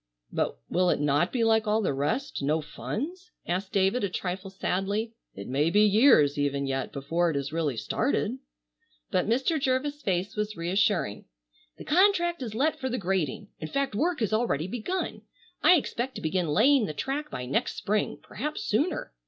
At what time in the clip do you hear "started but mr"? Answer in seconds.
7.77-9.61